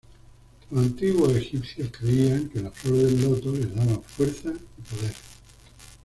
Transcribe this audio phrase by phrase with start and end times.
[0.71, 5.13] Los antiguos egipcios creían que la flor del loto les daba fuerza y poder.